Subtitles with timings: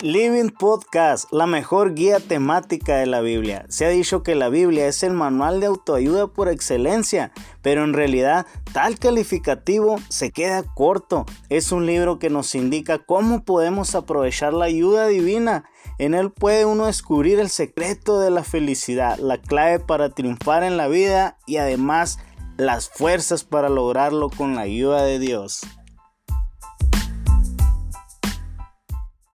[0.00, 3.66] Living Podcast, la mejor guía temática de la Biblia.
[3.68, 7.32] Se ha dicho que la Biblia es el manual de autoayuda por excelencia,
[7.62, 11.26] pero en realidad tal calificativo se queda corto.
[11.48, 15.64] Es un libro que nos indica cómo podemos aprovechar la ayuda divina.
[15.98, 20.76] En él puede uno descubrir el secreto de la felicidad, la clave para triunfar en
[20.76, 22.20] la vida y además
[22.56, 25.62] las fuerzas para lograrlo con la ayuda de Dios.